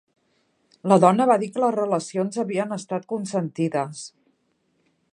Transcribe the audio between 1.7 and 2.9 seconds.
relacions havien